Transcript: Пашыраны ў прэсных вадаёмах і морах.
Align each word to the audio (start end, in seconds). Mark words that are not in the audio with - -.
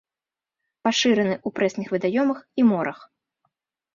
Пашыраны 0.87 1.35
ў 1.35 1.49
прэсных 1.59 1.87
вадаёмах 1.95 2.39
і 2.63 2.65
морах. 2.73 2.99